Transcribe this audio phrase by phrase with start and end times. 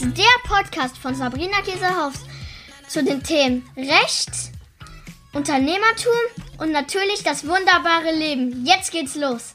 [0.00, 2.14] ist der Podcast von Sabrina Käsehaus
[2.88, 4.30] zu den Themen Recht,
[5.34, 6.12] Unternehmertum
[6.58, 8.64] und natürlich das wunderbare Leben.
[8.64, 9.54] Jetzt geht's los.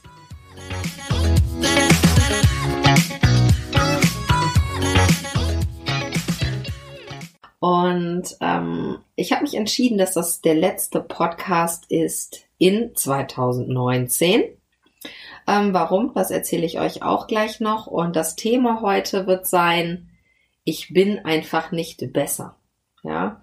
[7.58, 14.44] Und ähm, ich habe mich entschieden, dass das der letzte Podcast ist in 2019.
[15.48, 16.12] Ähm, warum?
[16.14, 17.88] Das erzähle ich euch auch gleich noch.
[17.88, 20.10] Und das Thema heute wird sein,
[20.66, 22.56] ich bin einfach nicht besser.
[23.02, 23.40] Ja.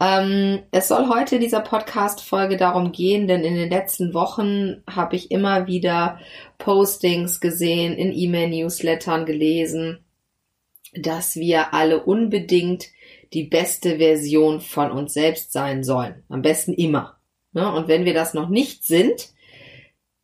[0.00, 5.14] Ähm, es soll heute in dieser Podcast-Folge darum gehen, denn in den letzten Wochen habe
[5.14, 6.18] ich immer wieder
[6.58, 10.04] Postings gesehen, in E-Mail-Newslettern gelesen,
[10.94, 12.86] dass wir alle unbedingt
[13.34, 16.24] die beste Version von uns selbst sein sollen.
[16.28, 17.18] Am besten immer.
[17.52, 17.70] Ne?
[17.70, 19.28] Und wenn wir das noch nicht sind,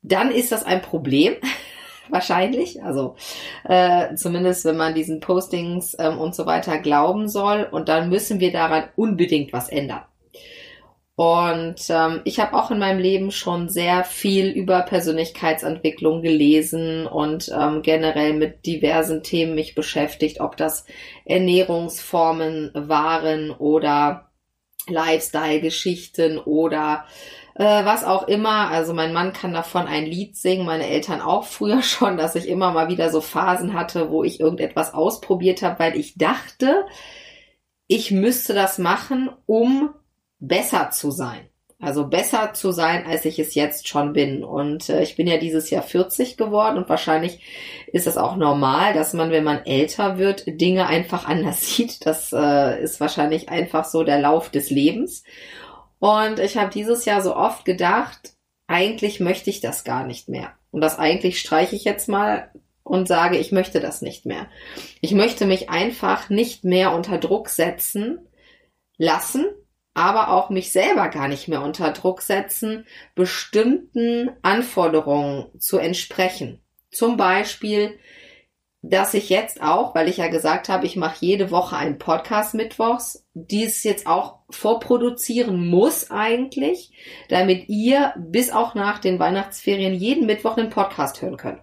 [0.02, 1.34] dann ist das ein Problem.
[2.10, 2.82] Wahrscheinlich.
[2.82, 3.16] Also
[3.64, 7.68] äh, zumindest, wenn man diesen Postings ähm, und so weiter glauben soll.
[7.70, 10.02] Und dann müssen wir daran unbedingt was ändern.
[11.20, 17.50] Und ähm, ich habe auch in meinem Leben schon sehr viel über Persönlichkeitsentwicklung gelesen und
[17.54, 20.86] ähm, generell mit diversen Themen mich beschäftigt, ob das
[21.26, 24.30] Ernährungsformen waren oder
[24.88, 27.04] Lifestyle-Geschichten oder
[27.54, 28.70] äh, was auch immer.
[28.70, 32.48] Also mein Mann kann davon ein Lied singen, meine Eltern auch früher schon, dass ich
[32.48, 36.86] immer mal wieder so Phasen hatte, wo ich irgendetwas ausprobiert habe, weil ich dachte,
[37.86, 39.90] ich müsste das machen, um
[40.38, 41.50] besser zu sein.
[41.82, 44.44] Also besser zu sein, als ich es jetzt schon bin.
[44.44, 47.40] Und äh, ich bin ja dieses Jahr 40 geworden und wahrscheinlich
[47.90, 52.04] ist es auch normal, dass man, wenn man älter wird, Dinge einfach anders sieht.
[52.04, 55.24] Das äh, ist wahrscheinlich einfach so der Lauf des Lebens.
[56.00, 58.34] Und ich habe dieses Jahr so oft gedacht,
[58.66, 60.52] eigentlich möchte ich das gar nicht mehr.
[60.70, 62.50] Und das eigentlich streiche ich jetzt mal
[62.82, 64.48] und sage, ich möchte das nicht mehr.
[65.00, 68.26] Ich möchte mich einfach nicht mehr unter Druck setzen
[68.96, 69.46] lassen,
[69.92, 76.60] aber auch mich selber gar nicht mehr unter Druck setzen, bestimmten Anforderungen zu entsprechen.
[76.90, 77.98] Zum Beispiel,
[78.82, 82.54] dass ich jetzt auch, weil ich ja gesagt habe, ich mache jede Woche einen Podcast
[82.54, 86.90] mittwochs, dies jetzt auch vorproduzieren muss eigentlich,
[87.28, 91.58] damit ihr bis auch nach den Weihnachtsferien jeden Mittwoch einen Podcast hören könnt.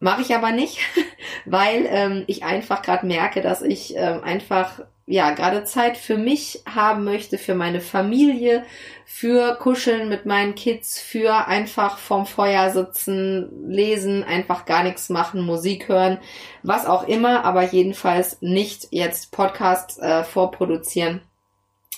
[0.00, 0.78] Mache ich aber nicht,
[1.44, 6.62] weil ähm, ich einfach gerade merke, dass ich ähm, einfach ja gerade Zeit für mich
[6.68, 8.64] haben möchte, für meine Familie,
[9.06, 15.40] für Kuscheln mit meinen Kids, für einfach vorm Feuer sitzen, lesen, einfach gar nichts machen,
[15.40, 16.18] Musik hören,
[16.62, 21.22] was auch immer, aber jedenfalls nicht jetzt Podcasts äh, vorproduzieren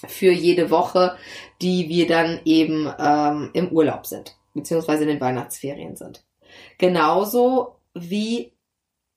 [0.07, 1.17] für jede Woche,
[1.61, 6.25] die wir dann eben ähm, im Urlaub sind, beziehungsweise in den Weihnachtsferien sind.
[6.79, 8.53] Genauso wie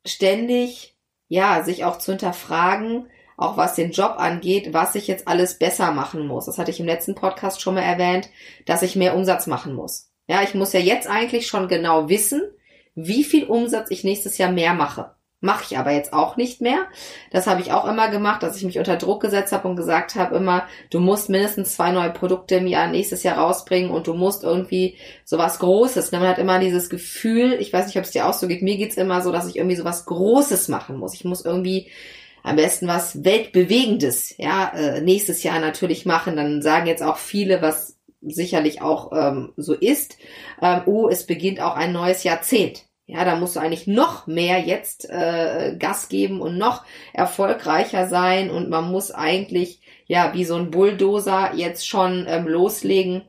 [0.03, 0.95] ständig,
[1.27, 3.07] ja, sich auch zu hinterfragen,
[3.37, 6.45] auch was den Job angeht, was ich jetzt alles besser machen muss.
[6.45, 8.29] Das hatte ich im letzten Podcast schon mal erwähnt,
[8.65, 10.09] dass ich mehr Umsatz machen muss.
[10.27, 12.41] Ja, ich muss ja jetzt eigentlich schon genau wissen,
[12.95, 15.11] wie viel Umsatz ich nächstes Jahr mehr mache.
[15.41, 16.85] Mache ich aber jetzt auch nicht mehr.
[17.29, 20.15] Das habe ich auch immer gemacht, dass ich mich unter Druck gesetzt habe und gesagt
[20.15, 24.13] habe immer, du musst mindestens zwei neue Produkte im Jahr nächstes Jahr rausbringen und du
[24.13, 24.95] musst irgendwie
[25.25, 26.13] sowas Großes.
[26.13, 28.77] Man hat immer dieses Gefühl, ich weiß nicht, ob es dir auch so geht, mir
[28.77, 31.13] geht's immer so, dass ich irgendwie sowas Großes machen muss.
[31.13, 31.91] Ich muss irgendwie
[32.43, 36.35] am besten was Weltbewegendes, ja, äh, nächstes Jahr natürlich machen.
[36.35, 40.17] Dann sagen jetzt auch viele, was sicherlich auch ähm, so ist,
[40.61, 42.85] ähm, oh, es beginnt auch ein neues Jahrzehnt.
[43.05, 48.49] Ja, da musst du eigentlich noch mehr jetzt äh, Gas geben und noch erfolgreicher sein
[48.49, 53.23] und man muss eigentlich ja wie so ein Bulldozer jetzt schon ähm, loslegen,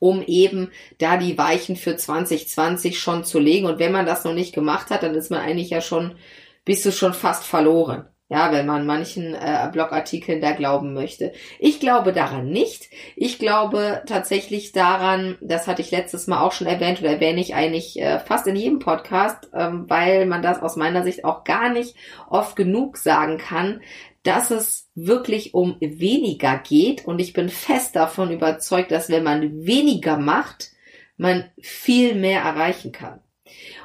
[0.00, 3.66] um eben da die Weichen für 2020 schon zu legen.
[3.66, 6.16] Und wenn man das noch nicht gemacht hat, dann ist man eigentlich ja schon,
[6.64, 8.08] bist du schon fast verloren.
[8.30, 11.32] Ja, wenn man manchen äh, Blogartikeln da glauben möchte.
[11.58, 12.90] Ich glaube daran nicht.
[13.16, 17.54] Ich glaube tatsächlich daran, das hatte ich letztes Mal auch schon erwähnt oder erwähne ich
[17.54, 21.70] eigentlich äh, fast in jedem Podcast, ähm, weil man das aus meiner Sicht auch gar
[21.70, 21.94] nicht
[22.28, 23.80] oft genug sagen kann,
[24.24, 27.06] dass es wirklich um weniger geht.
[27.06, 30.72] Und ich bin fest davon überzeugt, dass wenn man weniger macht,
[31.16, 33.20] man viel mehr erreichen kann.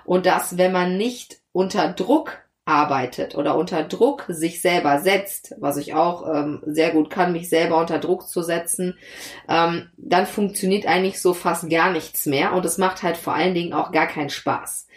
[0.03, 5.77] Und dass wenn man nicht unter Druck arbeitet oder unter Druck sich selber setzt, was
[5.77, 8.97] ich auch ähm, sehr gut kann, mich selber unter Druck zu setzen,
[9.49, 13.53] ähm, dann funktioniert eigentlich so fast gar nichts mehr und es macht halt vor allen
[13.53, 14.87] Dingen auch gar keinen Spaß.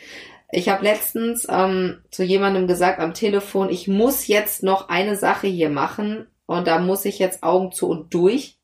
[0.53, 5.49] Ich habe letztens ähm, zu jemandem gesagt am Telefon, ich muss jetzt noch eine Sache
[5.49, 8.59] hier machen und da muss ich jetzt Augen zu und durch.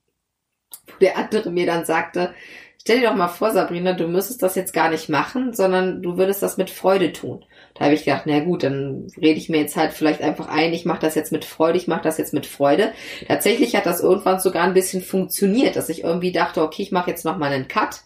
[0.86, 2.32] Wo der andere mir dann sagte,
[2.80, 6.16] stell dir doch mal vor, Sabrina, du müsstest das jetzt gar nicht machen, sondern du
[6.16, 7.44] würdest das mit Freude tun.
[7.74, 10.72] Da habe ich gedacht, na gut, dann rede ich mir jetzt halt vielleicht einfach ein,
[10.72, 12.92] ich mache das jetzt mit Freude, ich mache das jetzt mit Freude.
[13.28, 17.10] Tatsächlich hat das irgendwann sogar ein bisschen funktioniert, dass ich irgendwie dachte, okay, ich mache
[17.10, 18.02] jetzt noch mal einen Cut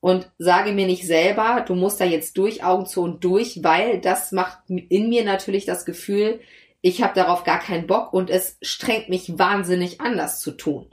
[0.00, 4.00] und sage mir nicht selber, du musst da jetzt durch, Augen zu und durch, weil
[4.00, 6.40] das macht in mir natürlich das Gefühl,
[6.80, 10.86] ich habe darauf gar keinen Bock und es strengt mich wahnsinnig an, das zu tun.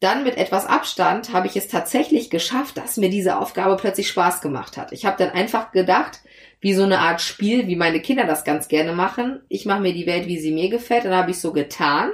[0.00, 4.40] Dann mit etwas Abstand habe ich es tatsächlich geschafft, dass mir diese Aufgabe plötzlich Spaß
[4.40, 4.90] gemacht hat.
[4.90, 6.22] Ich habe dann einfach gedacht,
[6.62, 9.40] wie so eine Art Spiel, wie meine Kinder das ganz gerne machen.
[9.48, 11.04] Ich mache mir die Welt, wie sie mir gefällt.
[11.04, 12.12] Dann habe ich so getan,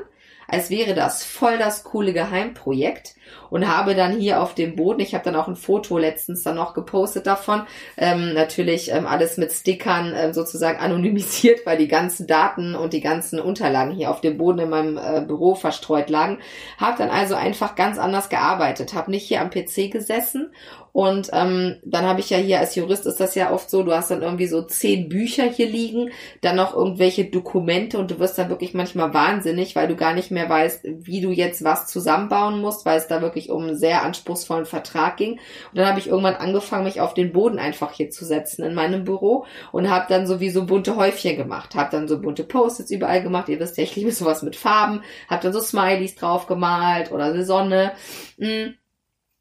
[0.48, 3.14] als wäre das voll das coole Geheimprojekt
[3.50, 6.56] und habe dann hier auf dem Boden, ich habe dann auch ein Foto letztens dann
[6.56, 7.62] noch gepostet davon,
[7.96, 13.00] ähm, natürlich ähm, alles mit Stickern ähm, sozusagen anonymisiert, weil die ganzen Daten und die
[13.00, 16.38] ganzen Unterlagen hier auf dem Boden in meinem äh, Büro verstreut lagen.
[16.78, 20.50] Habe dann also einfach ganz anders gearbeitet, habe nicht hier am PC gesessen
[20.92, 23.92] und ähm, dann habe ich ja hier als Jurist ist das ja oft so, du
[23.92, 26.10] hast dann irgendwie so zehn Bücher hier liegen,
[26.40, 30.30] dann noch irgendwelche Dokumente und du wirst dann wirklich manchmal wahnsinnig, weil du gar nicht
[30.30, 33.76] mehr weißt, wie du jetzt was zusammenbauen musst, weil es da wirklich wirklich um einen
[33.76, 35.32] sehr anspruchsvollen Vertrag ging.
[35.32, 38.74] Und dann habe ich irgendwann angefangen, mich auf den Boden einfach hier zu setzen in
[38.74, 41.74] meinem Büro und habe dann sowieso bunte Häufchen gemacht.
[41.74, 43.48] Habe dann so bunte Post-its überall gemacht.
[43.48, 45.02] Ihr wisst ja, ich liebe sowas mit Farben.
[45.28, 47.92] Habe dann so Smileys drauf gemalt oder eine Sonne.
[48.36, 48.70] Mm.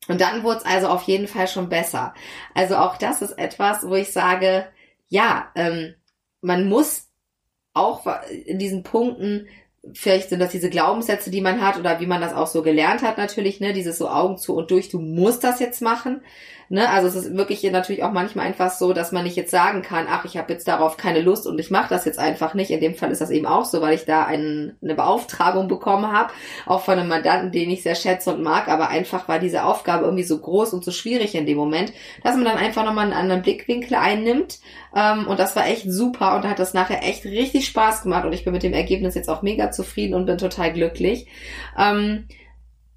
[0.10, 2.14] Und dann wurde es also auf jeden Fall schon besser.
[2.54, 4.66] Also auch das ist etwas, wo ich sage,
[5.10, 5.96] ja, ähm,
[6.42, 7.08] man muss
[7.74, 8.08] auch
[8.46, 9.48] in diesen Punkten
[9.94, 13.02] vielleicht sind das diese Glaubenssätze, die man hat oder wie man das auch so gelernt
[13.02, 16.22] hat natürlich, ne, dieses so Augen zu und durch, du musst das jetzt machen.
[16.70, 16.90] Ne?
[16.90, 20.08] Also es ist wirklich natürlich auch manchmal einfach so, dass man nicht jetzt sagen kann,
[20.10, 22.72] ach, ich habe jetzt darauf keine Lust und ich mache das jetzt einfach nicht.
[22.72, 26.12] In dem Fall ist das eben auch so, weil ich da einen, eine Beauftragung bekommen
[26.12, 26.34] habe,
[26.66, 30.04] auch von einem Mandanten, den ich sehr schätze und mag, aber einfach war diese Aufgabe
[30.04, 31.94] irgendwie so groß und so schwierig in dem Moment,
[32.24, 34.60] dass man dann einfach nochmal einen anderen Blickwinkel einnimmt.
[34.94, 38.26] Ähm, und das war echt super und da hat das nachher echt richtig Spaß gemacht
[38.26, 41.28] und ich bin mit dem Ergebnis jetzt auch mega zufrieden und bin total glücklich.
[41.78, 42.28] Ähm,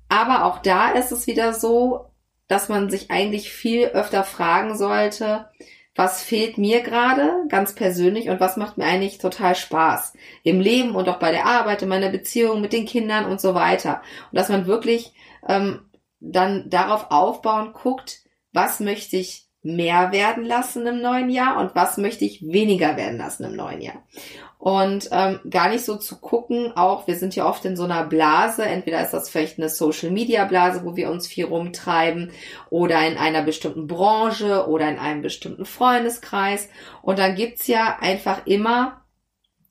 [0.08, 2.06] aber auch da ist es wieder so,
[2.48, 5.48] dass man sich eigentlich viel öfter fragen sollte,
[5.94, 10.96] was fehlt mir gerade ganz persönlich und was macht mir eigentlich total Spaß im Leben
[10.96, 14.02] und auch bei der Arbeit, in meiner Beziehung mit den Kindern und so weiter.
[14.32, 15.12] Und dass man wirklich
[15.46, 15.82] ähm,
[16.18, 18.20] dann darauf aufbauen guckt,
[18.52, 23.18] was möchte ich mehr werden lassen im neuen Jahr und was möchte ich weniger werden
[23.18, 24.02] lassen im neuen Jahr
[24.60, 28.04] und ähm, gar nicht so zu gucken, auch wir sind ja oft in so einer
[28.04, 32.30] Blase, entweder ist das vielleicht eine Social-Media-Blase, wo wir uns viel rumtreiben,
[32.68, 36.68] oder in einer bestimmten Branche oder in einem bestimmten Freundeskreis.
[37.00, 38.99] Und dann gibt's ja einfach immer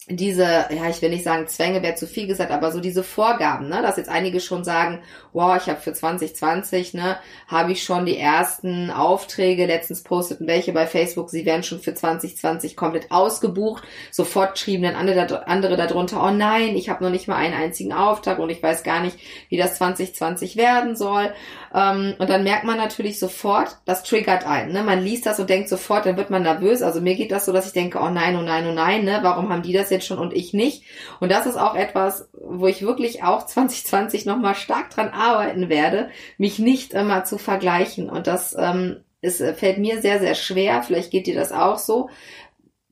[0.07, 3.67] diese, ja, ich will nicht sagen Zwänge, wäre zu viel gesagt, aber so diese Vorgaben,
[3.67, 5.01] ne, dass jetzt einige schon sagen,
[5.33, 7.17] wow, ich habe für 2020, ne,
[7.47, 11.93] habe ich schon die ersten Aufträge, letztens posteten welche bei Facebook, sie werden schon für
[11.93, 17.27] 2020 komplett ausgebucht, sofort schrieben dann andere, andere darunter, oh nein, ich habe noch nicht
[17.27, 19.17] mal einen einzigen Auftrag und ich weiß gar nicht,
[19.49, 21.31] wie das 2020 werden soll.
[21.75, 25.49] Ähm, und dann merkt man natürlich sofort, das triggert einen, ne, man liest das und
[25.49, 28.09] denkt sofort, dann wird man nervös, also mir geht das so, dass ich denke, oh
[28.09, 30.53] nein, oh nein, oh nein, ne, warum haben die das jetzt jetzt schon und ich
[30.53, 30.83] nicht.
[31.19, 36.09] Und das ist auch etwas, wo ich wirklich auch 2020 nochmal stark dran arbeiten werde,
[36.37, 38.09] mich nicht immer zu vergleichen.
[38.09, 40.83] Und das ähm, ist, fällt mir sehr, sehr schwer.
[40.83, 42.09] Vielleicht geht dir das auch so,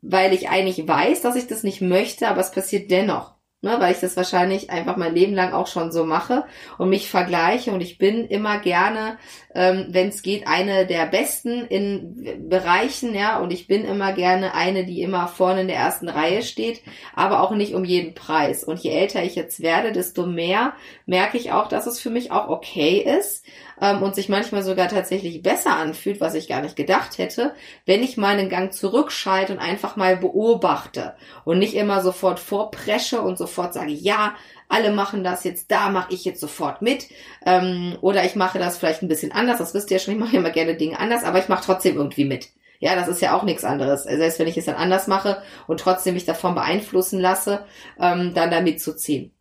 [0.01, 3.93] weil ich eigentlich weiß, dass ich das nicht möchte, aber es passiert dennoch ne, weil
[3.93, 6.45] ich das wahrscheinlich einfach mein Leben lang auch schon so mache
[6.77, 7.71] und mich vergleiche.
[7.71, 9.17] Und ich bin immer gerne,
[9.55, 14.53] ähm, wenn es geht, eine der Besten in Bereichen, ja, und ich bin immer gerne
[14.53, 16.81] eine, die immer vorne in der ersten Reihe steht,
[17.15, 18.63] aber auch nicht um jeden Preis.
[18.63, 20.73] Und je älter ich jetzt werde, desto mehr
[21.05, 23.45] merke ich auch, dass es für mich auch okay ist,
[23.81, 27.53] ähm, und sich manchmal sogar tatsächlich besser anfühlt, was ich gar nicht gedacht hätte,
[27.85, 31.15] wenn ich meinen Gang zurückschalte und einfach mal beobachte
[31.45, 34.35] und nicht immer sofort vorpresche und sofort sage, ja,
[34.69, 37.07] alle machen das jetzt, da mache ich jetzt sofort mit.
[37.45, 40.19] Ähm, oder ich mache das vielleicht ein bisschen anders, das wisst ihr ja schon, ich
[40.19, 42.49] mache immer gerne Dinge anders, aber ich mache trotzdem irgendwie mit.
[42.79, 44.03] Ja, das ist ja auch nichts anderes.
[44.03, 47.65] Selbst wenn ich es dann anders mache und trotzdem mich davon beeinflussen lasse,
[47.99, 49.31] ähm, dann damit zu ziehen.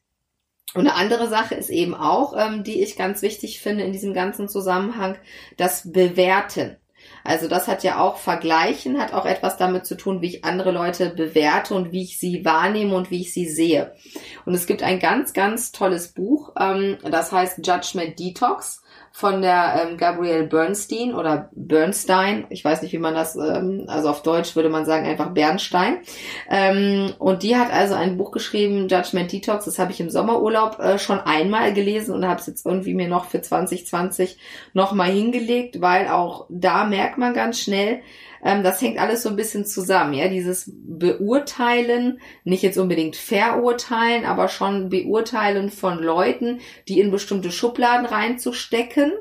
[0.76, 4.14] Und eine andere Sache ist eben auch, ähm, die ich ganz wichtig finde in diesem
[4.14, 5.16] ganzen Zusammenhang,
[5.56, 6.76] das Bewerten.
[7.25, 10.71] Also das hat ja auch Vergleichen, hat auch etwas damit zu tun, wie ich andere
[10.71, 13.95] Leute bewerte und wie ich sie wahrnehme und wie ich sie sehe.
[14.45, 18.83] Und es gibt ein ganz, ganz tolles Buch, ähm, das heißt Judgment Detox.
[19.16, 22.45] Von der ähm, Gabrielle Bernstein oder Bernstein.
[22.50, 26.00] Ich weiß nicht, wie man das, ähm, also auf Deutsch würde man sagen einfach Bernstein.
[26.50, 29.64] Ähm, und die hat also ein Buch geschrieben, Judgment Detox.
[29.64, 33.09] Das habe ich im Sommerurlaub äh, schon einmal gelesen und habe es jetzt irgendwie mir
[33.09, 34.37] noch für 2020
[34.75, 38.02] nochmal hingelegt, weil auch da merkt man ganz schnell,
[38.45, 44.25] ähm, das hängt alles so ein bisschen zusammen, ja, dieses Beurteilen, nicht jetzt unbedingt verurteilen,
[44.25, 49.12] aber schon beurteilen von Leuten, die in bestimmte Schubladen reinzustecken.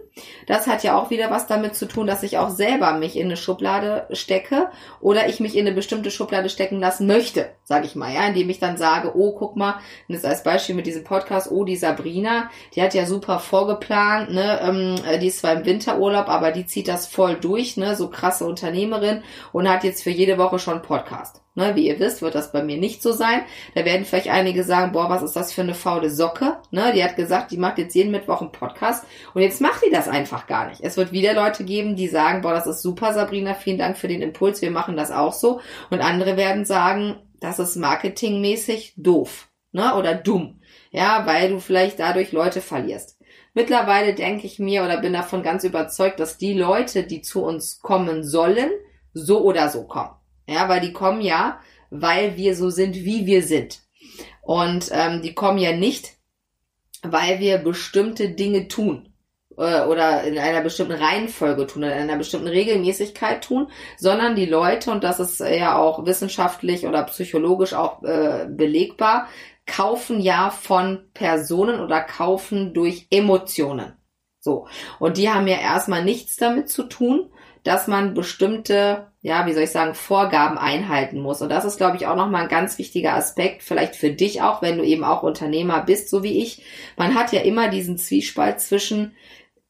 [0.47, 3.25] Das hat ja auch wieder was damit zu tun, dass ich auch selber mich in
[3.25, 4.69] eine Schublade stecke
[5.01, 8.49] oder ich mich in eine bestimmte Schublade stecken lassen möchte, sage ich mal, ja, indem
[8.49, 9.75] ich dann sage, oh, guck mal,
[10.07, 14.59] jetzt als Beispiel mit diesem Podcast, oh, die Sabrina, die hat ja super vorgeplant, ne,
[14.61, 18.09] ähm, äh, die ist zwar im Winterurlaub, aber die zieht das voll durch, ne, so
[18.09, 19.04] krasse Unternehmerin
[19.51, 21.41] und hat jetzt für jede Woche schon Podcast.
[21.57, 23.43] Ne, wie ihr wisst, wird das bei mir nicht so sein.
[23.75, 26.57] Da werden vielleicht einige sagen, boah, was ist das für eine faule Socke?
[26.71, 29.91] Ne, die hat gesagt, die macht jetzt jeden Mittwoch einen Podcast und jetzt macht die
[29.91, 30.81] das einfach gar nicht.
[30.81, 34.09] Es wird wieder Leute geben, die sagen, boah, das ist super, Sabrina, vielen Dank für
[34.09, 35.61] den Impuls, wir machen das auch so.
[35.89, 40.59] Und andere werden sagen, das ist marketingmäßig doof, ne, oder dumm.
[40.91, 43.17] Ja, weil du vielleicht dadurch Leute verlierst.
[43.53, 47.79] Mittlerweile denke ich mir oder bin davon ganz überzeugt, dass die Leute, die zu uns
[47.81, 48.69] kommen sollen,
[49.15, 50.11] so oder so kommen.
[50.47, 53.81] Ja, weil die kommen ja, weil wir so sind, wie wir sind.
[54.41, 56.13] Und ähm, die kommen ja nicht,
[57.01, 59.09] weil wir bestimmte Dinge tun
[59.57, 64.91] äh, oder in einer bestimmten Reihenfolge tun in einer bestimmten Regelmäßigkeit tun, sondern die Leute,
[64.91, 69.29] und das ist ja auch wissenschaftlich oder psychologisch auch äh, belegbar,
[69.65, 73.93] kaufen ja von Personen oder kaufen durch Emotionen.
[74.39, 74.67] So.
[74.99, 77.31] Und die haben ja erstmal nichts damit zu tun,
[77.65, 81.41] dass man bestimmte, ja, wie soll ich sagen, Vorgaben einhalten muss.
[81.41, 84.61] Und das ist, glaube ich, auch nochmal ein ganz wichtiger Aspekt, vielleicht für dich auch,
[84.61, 86.63] wenn du eben auch Unternehmer bist, so wie ich.
[86.95, 89.15] Man hat ja immer diesen Zwiespalt zwischen,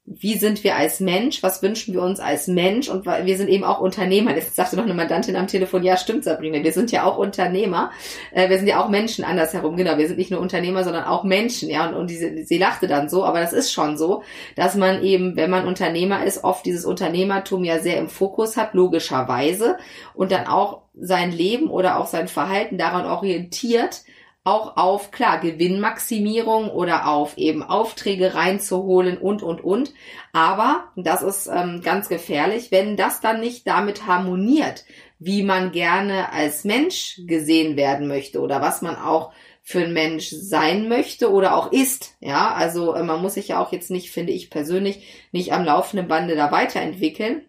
[0.07, 3.63] wie sind wir als Mensch, was wünschen wir uns als Mensch und wir sind eben
[3.63, 4.35] auch Unternehmer.
[4.35, 7.91] Jetzt sagte noch eine Mandantin am Telefon, ja stimmt Sabrina, wir sind ja auch Unternehmer,
[8.31, 11.23] äh, wir sind ja auch Menschen andersherum, genau, wir sind nicht nur Unternehmer, sondern auch
[11.23, 14.21] Menschen, ja, und, und diese, sie lachte dann so, aber das ist schon so,
[14.55, 18.75] dass man eben, wenn man Unternehmer ist, oft dieses Unternehmertum ja sehr im Fokus hat,
[18.75, 19.77] logischerweise,
[20.13, 24.03] und dann auch sein Leben oder auch sein Verhalten daran orientiert,
[24.45, 29.91] auch auf, klar, Gewinnmaximierung oder auf eben Aufträge reinzuholen und, und, und.
[30.33, 34.85] Aber, das ist ähm, ganz gefährlich, wenn das dann nicht damit harmoniert,
[35.17, 39.33] wie man gerne als Mensch gesehen werden möchte oder was man auch
[39.63, 42.15] für ein Mensch sein möchte oder auch ist.
[42.19, 45.65] Ja, also äh, man muss sich ja auch jetzt nicht, finde ich persönlich, nicht am
[45.65, 47.41] laufenden Bande da weiterentwickeln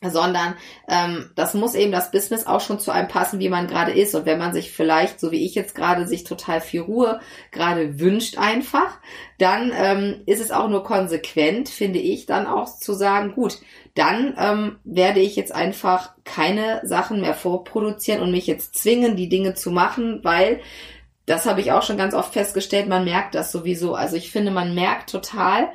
[0.00, 0.54] sondern
[0.88, 4.14] ähm, das muss eben das Business auch schon zu einem passen, wie man gerade ist.
[4.14, 7.98] Und wenn man sich vielleicht, so wie ich jetzt gerade, sich total viel Ruhe gerade
[7.98, 8.98] wünscht einfach,
[9.38, 13.58] dann ähm, ist es auch nur konsequent, finde ich, dann auch zu sagen, gut,
[13.96, 19.28] dann ähm, werde ich jetzt einfach keine Sachen mehr vorproduzieren und mich jetzt zwingen, die
[19.28, 20.60] Dinge zu machen, weil
[21.26, 23.94] das habe ich auch schon ganz oft festgestellt, man merkt das sowieso.
[23.94, 25.68] Also ich finde, man merkt total,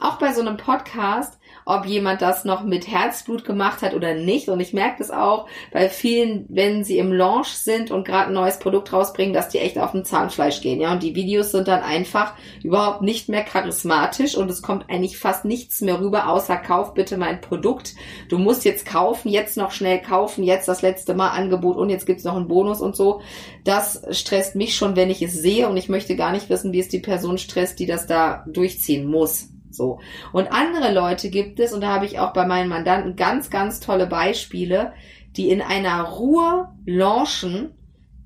[0.00, 4.48] auch bei so einem Podcast, ob jemand das noch mit Herzblut gemacht hat oder nicht.
[4.48, 8.34] Und ich merke das auch bei vielen, wenn sie im Launch sind und gerade ein
[8.34, 10.80] neues Produkt rausbringen, dass die echt auf dem Zahnfleisch gehen.
[10.80, 15.18] Ja, und die Videos sind dann einfach überhaupt nicht mehr charismatisch und es kommt eigentlich
[15.18, 17.94] fast nichts mehr rüber, außer kauf bitte mein Produkt.
[18.28, 22.06] Du musst jetzt kaufen, jetzt noch schnell kaufen, jetzt das letzte Mal Angebot und jetzt
[22.06, 23.20] gibt's noch einen Bonus und so.
[23.64, 26.80] Das stresst mich schon, wenn ich es sehe und ich möchte gar nicht wissen, wie
[26.80, 29.53] es die Person stresst, die das da durchziehen muss.
[29.74, 30.00] So.
[30.32, 33.80] Und andere Leute gibt es, und da habe ich auch bei meinen Mandanten ganz, ganz
[33.80, 34.92] tolle Beispiele,
[35.36, 37.74] die in einer Ruhe launchen,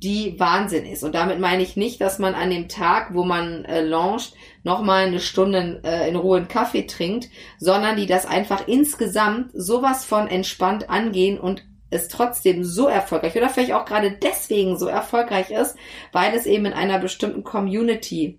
[0.02, 1.02] die Wahnsinn ist.
[1.02, 5.06] Und damit meine ich nicht, dass man an dem Tag, wo man äh, launcht, nochmal
[5.06, 7.28] eine Stunde äh, in Ruhe einen Kaffee trinkt,
[7.58, 13.48] sondern die das einfach insgesamt sowas von entspannt angehen und es trotzdem so erfolgreich oder
[13.48, 15.76] vielleicht auch gerade deswegen so erfolgreich ist,
[16.12, 18.38] weil es eben in einer bestimmten Community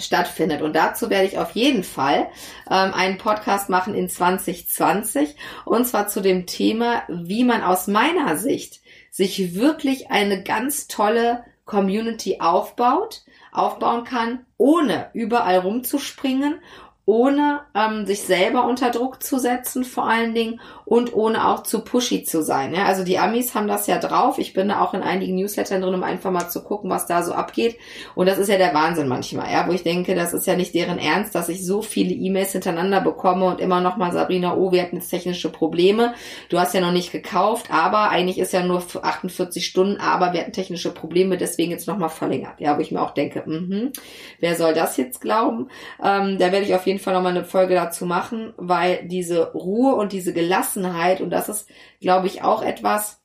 [0.00, 0.62] stattfindet.
[0.62, 2.28] Und dazu werde ich auf jeden Fall
[2.70, 8.36] ähm, einen Podcast machen in 2020 und zwar zu dem Thema, wie man aus meiner
[8.36, 16.60] Sicht sich wirklich eine ganz tolle Community aufbaut, aufbauen kann, ohne überall rumzuspringen
[17.08, 21.80] ohne ähm, sich selber unter Druck zu setzen vor allen Dingen und ohne auch zu
[21.80, 22.74] pushy zu sein.
[22.74, 22.84] Ja?
[22.84, 24.38] Also die Amis haben das ja drauf.
[24.38, 27.22] Ich bin da auch in einigen Newslettern drin, um einfach mal zu gucken, was da
[27.22, 27.78] so abgeht.
[28.14, 30.74] Und das ist ja der Wahnsinn manchmal, ja, wo ich denke, das ist ja nicht
[30.74, 34.70] deren Ernst, dass ich so viele E-Mails hintereinander bekomme und immer noch mal Sabrina, oh,
[34.70, 36.12] wir hatten jetzt technische Probleme.
[36.50, 40.40] Du hast ja noch nicht gekauft, aber eigentlich ist ja nur 48 Stunden, aber wir
[40.40, 42.60] hatten technische Probleme, deswegen jetzt noch mal verlängert.
[42.60, 43.92] Ja, wo ich mir auch denke, mh,
[44.40, 45.68] wer soll das jetzt glauben?
[46.04, 49.52] Ähm, da werde ich auf jeden jeden Fall nochmal eine Folge dazu machen, weil diese
[49.52, 51.68] Ruhe und diese Gelassenheit, und das ist,
[52.00, 53.20] glaube ich, auch etwas,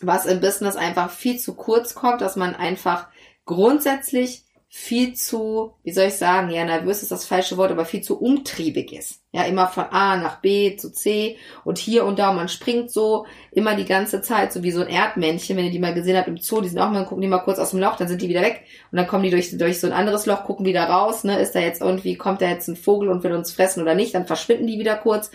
[0.00, 3.08] was im Business einfach viel zu kurz kommt, dass man einfach
[3.44, 8.02] grundsätzlich viel zu, wie soll ich sagen, ja, nervös ist das falsche Wort, aber viel
[8.02, 9.23] zu umtriebig ist.
[9.34, 12.30] Ja, immer von A nach B zu C und hier und da.
[12.30, 15.72] Und man springt so immer die ganze Zeit, so wie so ein Erdmännchen, wenn ihr
[15.72, 17.70] die mal gesehen habt im Zoo, die sind auch mal, gucken die mal kurz aus
[17.70, 18.62] dem Loch, dann sind die wieder weg.
[18.92, 21.56] Und dann kommen die durch, durch so ein anderes Loch, gucken wieder raus, ne, ist
[21.56, 24.28] da jetzt irgendwie, kommt da jetzt ein Vogel und will uns fressen oder nicht, dann
[24.28, 25.32] verschwinden die wieder kurz.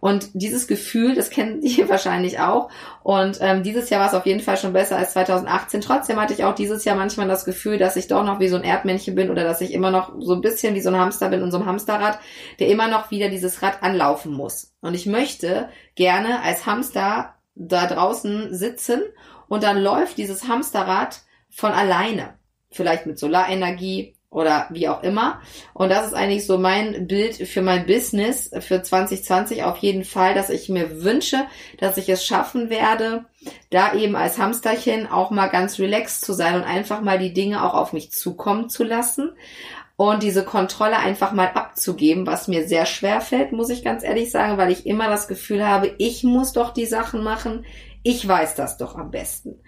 [0.00, 2.70] Und dieses Gefühl, das kennen die wahrscheinlich auch.
[3.02, 5.80] Und ähm, dieses Jahr war es auf jeden Fall schon besser als 2018.
[5.80, 8.56] Trotzdem hatte ich auch dieses Jahr manchmal das Gefühl, dass ich doch noch wie so
[8.56, 11.28] ein Erdmännchen bin oder dass ich immer noch so ein bisschen wie so ein Hamster
[11.28, 12.18] bin in so einem Hamsterrad,
[12.58, 14.74] der immer noch wieder die dieses Rad anlaufen muss.
[14.82, 19.02] Und ich möchte gerne als Hamster da draußen sitzen
[19.48, 22.34] und dann läuft dieses Hamsterrad von alleine.
[22.70, 25.40] Vielleicht mit Solarenergie oder wie auch immer.
[25.74, 30.34] Und das ist eigentlich so mein Bild für mein Business für 2020 auf jeden Fall,
[30.34, 31.46] dass ich mir wünsche,
[31.78, 33.24] dass ich es schaffen werde,
[33.70, 37.64] da eben als Hamsterchen auch mal ganz relaxed zu sein und einfach mal die Dinge
[37.64, 39.32] auch auf mich zukommen zu lassen
[40.00, 44.30] und diese Kontrolle einfach mal abzugeben, was mir sehr schwer fällt, muss ich ganz ehrlich
[44.30, 47.66] sagen, weil ich immer das Gefühl habe, ich muss doch die Sachen machen,
[48.02, 49.60] ich weiß das doch am besten.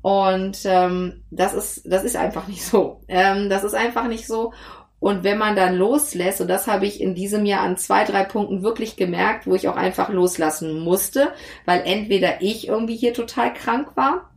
[0.00, 3.02] Und ähm, das ist das ist einfach nicht so.
[3.08, 4.54] Ähm, das ist einfach nicht so.
[5.00, 8.24] Und wenn man dann loslässt, und das habe ich in diesem Jahr an zwei, drei
[8.24, 11.34] Punkten wirklich gemerkt, wo ich auch einfach loslassen musste,
[11.66, 14.30] weil entweder ich irgendwie hier total krank war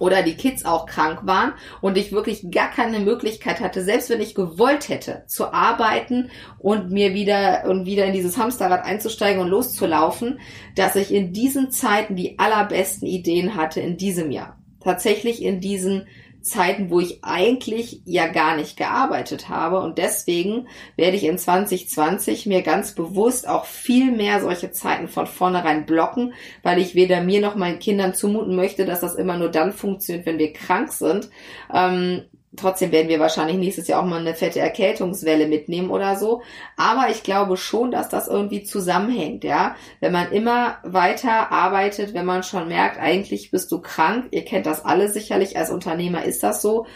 [0.00, 4.20] oder die Kids auch krank waren und ich wirklich gar keine Möglichkeit hatte, selbst wenn
[4.20, 9.48] ich gewollt hätte, zu arbeiten und mir wieder und wieder in dieses Hamsterrad einzusteigen und
[9.48, 10.40] loszulaufen,
[10.74, 14.58] dass ich in diesen Zeiten die allerbesten Ideen hatte in diesem Jahr.
[14.82, 16.06] Tatsächlich in diesen
[16.42, 19.80] Zeiten, wo ich eigentlich ja gar nicht gearbeitet habe.
[19.80, 25.26] Und deswegen werde ich in 2020 mir ganz bewusst auch viel mehr solche Zeiten von
[25.26, 29.50] vornherein blocken, weil ich weder mir noch meinen Kindern zumuten möchte, dass das immer nur
[29.50, 31.30] dann funktioniert, wenn wir krank sind.
[31.72, 32.22] Ähm,
[32.56, 36.42] Trotzdem werden wir wahrscheinlich nächstes Jahr auch mal eine fette Erkältungswelle mitnehmen oder so.
[36.76, 39.76] Aber ich glaube schon, dass das irgendwie zusammenhängt, ja.
[40.00, 44.26] Wenn man immer weiter arbeitet, wenn man schon merkt, eigentlich bist du krank.
[44.32, 45.56] Ihr kennt das alle sicherlich.
[45.56, 46.86] Als Unternehmer ist das so.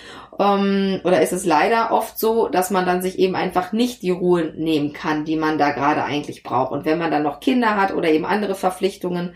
[0.40, 4.10] Ähm, oder ist es leider oft so, dass man dann sich eben einfach nicht die
[4.10, 6.72] Ruhe nehmen kann, die man da gerade eigentlich braucht.
[6.72, 9.34] Und wenn man dann noch Kinder hat oder eben andere Verpflichtungen,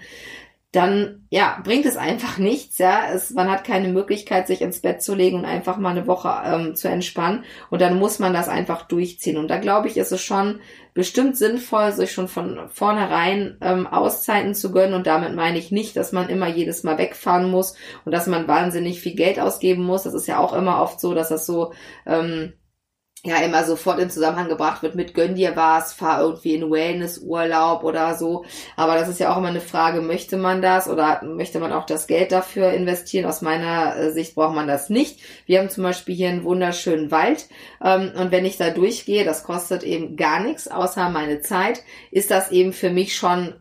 [0.72, 2.76] dann ja bringt es einfach nichts.
[2.78, 6.07] Ja, es, man hat keine Möglichkeit, sich ins Bett zu legen und einfach mal eine
[6.07, 7.44] Woche ähm, zu entspannen.
[7.70, 9.38] Und dann muss man das einfach durchziehen.
[9.38, 10.61] Und da glaube ich, ist es schon
[10.92, 14.94] bestimmt sinnvoll, sich schon von vornherein ähm, Auszeiten zu gönnen.
[14.94, 18.46] Und damit meine ich nicht, dass man immer jedes Mal wegfahren muss und dass man
[18.46, 20.02] wahnsinnig viel Geld ausgeben muss.
[20.02, 21.72] Das ist ja auch immer oft so, dass das so
[22.04, 22.52] ähm,
[23.24, 27.83] ja immer sofort in Zusammenhang gebracht wird mit gönn dir was, fahr irgendwie in Wellnessurlaub
[27.83, 28.44] oder so.
[28.76, 31.85] Aber das ist ja auch immer eine Frage, möchte man das oder möchte man auch
[31.85, 33.26] das Geld dafür investieren?
[33.26, 35.20] Aus meiner äh, Sicht braucht man das nicht.
[35.46, 37.48] Wir haben zum Beispiel hier einen wunderschönen Wald
[37.85, 42.31] ähm, und wenn ich da durchgehe, das kostet eben gar nichts außer meine Zeit, ist
[42.31, 43.54] das eben für mich schon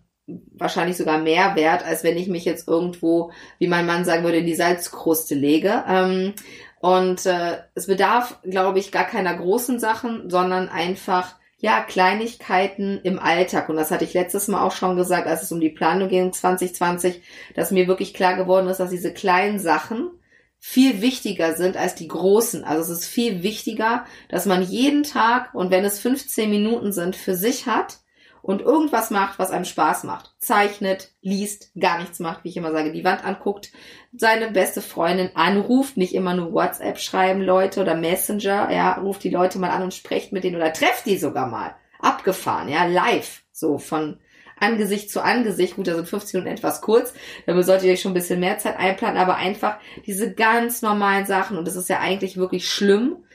[0.57, 4.39] wahrscheinlich sogar mehr wert, als wenn ich mich jetzt irgendwo, wie mein Mann sagen würde,
[4.39, 5.85] in die Salzkruste lege.
[5.87, 6.33] Ähm,
[6.79, 13.19] und äh, es bedarf, glaube ich, gar keiner großen Sachen, sondern einfach ja Kleinigkeiten im
[13.19, 13.69] Alltag.
[13.69, 16.31] Und das hatte ich letztes Mal auch schon gesagt, als es um die Planung ging
[16.31, 17.21] 2020,
[17.55, 20.11] dass mir wirklich klar geworden ist, dass diese kleinen Sachen
[20.59, 22.63] viel wichtiger sind als die großen.
[22.63, 27.15] Also es ist viel wichtiger, dass man jeden Tag und wenn es 15 Minuten sind,
[27.15, 27.99] für sich hat
[28.47, 30.33] und irgendwas macht, was einem Spaß macht.
[30.39, 33.73] Zeichnet, liest, gar nichts macht, wie ich immer sage, die Wand anguckt,
[34.15, 39.29] seine beste Freundin anruft, nicht immer nur WhatsApp schreiben Leute oder Messenger, ja, ruft die
[39.29, 41.75] Leute mal an und sprecht mit denen oder trefft die sogar mal.
[41.99, 44.17] Abgefahren, ja, live, so von
[44.61, 45.75] Angesicht zu Angesicht.
[45.75, 47.13] Gut, da sind 15 Minuten etwas kurz.
[47.47, 51.25] Damit solltet ihr euch schon ein bisschen mehr Zeit einplanen, aber einfach diese ganz normalen
[51.25, 51.57] Sachen.
[51.57, 53.25] Und es ist ja eigentlich wirklich schlimm,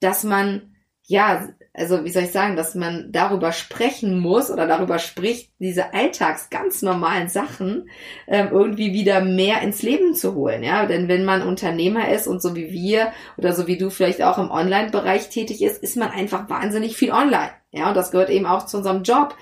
[0.00, 1.48] dass man, ja,
[1.80, 6.50] also wie soll ich sagen, dass man darüber sprechen muss oder darüber spricht, diese alltags
[6.50, 7.88] ganz normalen Sachen
[8.26, 10.62] ähm, irgendwie wieder mehr ins Leben zu holen.
[10.62, 14.22] Ja, denn wenn man Unternehmer ist und so wie wir oder so wie du vielleicht
[14.22, 17.50] auch im Online-Bereich tätig ist, ist man einfach wahnsinnig viel online.
[17.72, 19.34] Ja, und das gehört eben auch zu unserem Job.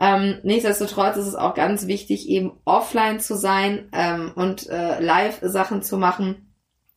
[0.00, 5.82] Ähm, nichtsdestotrotz ist es auch ganz wichtig, eben offline zu sein ähm, und äh, Live-Sachen
[5.82, 6.47] zu machen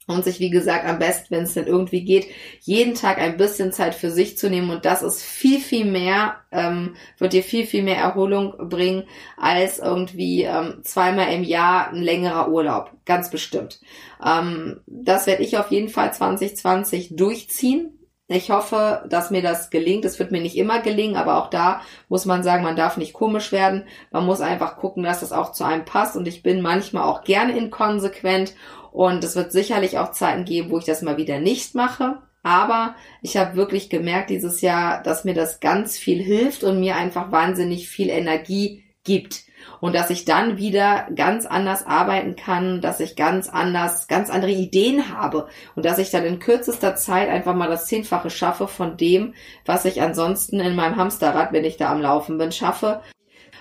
[0.07, 2.27] und sich, wie gesagt, am besten, wenn es denn irgendwie geht,
[2.61, 4.69] jeden Tag ein bisschen Zeit für sich zu nehmen.
[4.71, 9.03] Und das ist viel, viel mehr, ähm, wird dir viel, viel mehr Erholung bringen,
[9.37, 12.91] als irgendwie ähm, zweimal im Jahr ein längerer Urlaub.
[13.05, 13.79] Ganz bestimmt.
[14.25, 17.97] Ähm, das werde ich auf jeden Fall 2020 durchziehen
[18.33, 20.05] Ich hoffe, dass mir das gelingt.
[20.05, 23.11] Es wird mir nicht immer gelingen, aber auch da muss man sagen, man darf nicht
[23.11, 23.83] komisch werden.
[24.09, 26.15] Man muss einfach gucken, dass das auch zu einem passt.
[26.15, 28.55] Und ich bin manchmal auch gerne inkonsequent.
[28.93, 32.21] Und es wird sicherlich auch Zeiten geben, wo ich das mal wieder nicht mache.
[32.41, 36.95] Aber ich habe wirklich gemerkt dieses Jahr, dass mir das ganz viel hilft und mir
[36.95, 39.43] einfach wahnsinnig viel Energie gibt
[39.79, 44.51] und dass ich dann wieder ganz anders arbeiten kann, dass ich ganz anders, ganz andere
[44.51, 48.97] Ideen habe und dass ich dann in kürzester Zeit einfach mal das Zehnfache schaffe von
[48.97, 49.33] dem,
[49.65, 53.01] was ich ansonsten in meinem Hamsterrad, wenn ich da am Laufen bin, schaffe.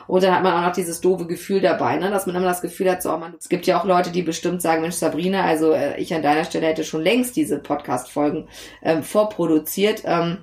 [0.07, 2.11] Und dann hat man auch noch dieses doofe Gefühl dabei, ne?
[2.11, 4.23] dass man immer das Gefühl hat, so, oh man, es gibt ja auch Leute, die
[4.23, 8.49] bestimmt sagen, Mensch, Sabrina, also äh, ich an deiner Stelle hätte schon längst diese Podcast-Folgen
[8.83, 10.03] ähm, vorproduziert.
[10.05, 10.39] Ähm,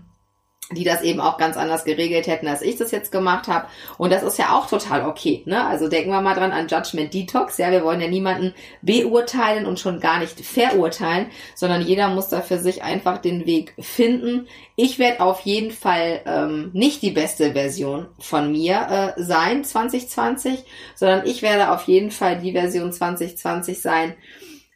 [0.71, 3.67] die das eben auch ganz anders geregelt hätten, als ich das jetzt gemacht habe.
[3.97, 5.41] Und das ist ja auch total okay.
[5.45, 5.65] Ne?
[5.65, 7.57] Also denken wir mal dran an Judgment Detox.
[7.57, 12.41] Ja, wir wollen ja niemanden beurteilen und schon gar nicht verurteilen, sondern jeder muss da
[12.41, 14.47] für sich einfach den Weg finden.
[14.75, 20.65] Ich werde auf jeden Fall ähm, nicht die beste Version von mir äh, sein 2020,
[20.95, 24.15] sondern ich werde auf jeden Fall die Version 2020 sein,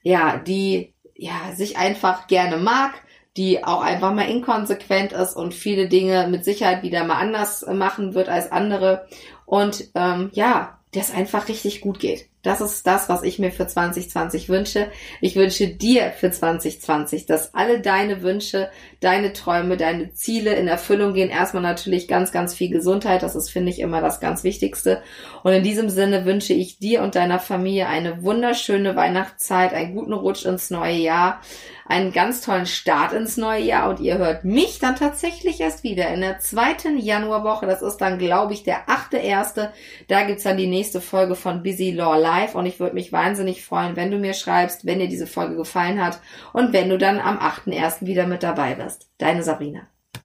[0.03, 2.93] ja, die ja sich einfach gerne mag
[3.37, 8.13] die auch einfach mal inkonsequent ist und viele Dinge mit Sicherheit wieder mal anders machen
[8.13, 9.07] wird als andere.
[9.45, 12.27] Und ähm, ja, das einfach richtig gut geht.
[12.43, 14.87] Das ist das, was ich mir für 2020 wünsche.
[15.21, 21.13] Ich wünsche dir für 2020, dass alle deine Wünsche, deine Träume, deine Ziele in Erfüllung
[21.13, 21.29] gehen.
[21.29, 23.23] Erstmal natürlich ganz, ganz viel Gesundheit.
[23.23, 25.01] Das ist, finde ich, immer das ganz Wichtigste.
[25.43, 30.13] Und in diesem Sinne wünsche ich dir und deiner Familie eine wunderschöne Weihnachtszeit, einen guten
[30.13, 31.41] Rutsch ins neue Jahr
[31.85, 36.09] einen ganz tollen Start ins neue Jahr und ihr hört mich dann tatsächlich erst wieder
[36.09, 37.65] in der zweiten Januarwoche.
[37.65, 39.73] Das ist dann, glaube ich, der achte erste.
[40.07, 43.63] Da gibt's dann die nächste Folge von Busy Law Live und ich würde mich wahnsinnig
[43.63, 46.19] freuen, wenn du mir schreibst, wenn dir diese Folge gefallen hat
[46.53, 49.09] und wenn du dann am achten ersten wieder mit dabei bist.
[49.17, 49.87] Deine Sabrina.